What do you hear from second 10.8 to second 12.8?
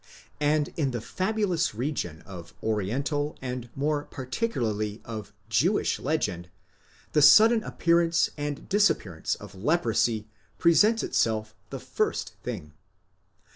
itself the first thing.